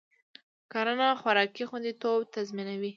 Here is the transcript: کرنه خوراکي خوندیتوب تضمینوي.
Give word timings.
کرنه 0.71 1.07
خوراکي 1.21 1.63
خوندیتوب 1.69 2.19
تضمینوي. 2.35 2.89